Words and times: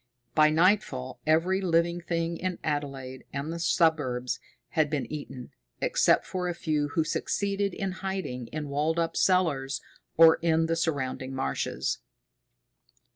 By 0.33 0.49
nightfall 0.49 1.19
every 1.27 1.61
living 1.61 2.01
thing 2.01 2.35
in 2.37 2.57
Adelaide 2.63 3.23
and 3.31 3.53
the 3.53 3.59
suburbs 3.59 4.39
had 4.69 4.89
been 4.89 5.05
eaten, 5.13 5.51
except 5.79 6.25
for 6.25 6.49
a 6.49 6.55
few 6.55 6.87
who 6.95 7.03
succeeded 7.03 7.75
in 7.75 7.91
hiding 7.91 8.47
in 8.47 8.69
walled 8.69 8.97
up 8.97 9.15
cellars, 9.15 9.79
or 10.17 10.37
in 10.41 10.65
the 10.65 10.75
surrounding 10.75 11.35
marshes. 11.35 11.99